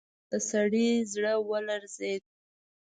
د 0.29 0.31
سړي 0.49 0.89
زړه 1.13 1.33
ولړزېد. 1.49 2.23